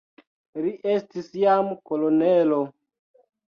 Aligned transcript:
Li 0.63 0.71
estis 0.93 1.29
jam 1.43 1.71
kolonelo. 1.91 2.61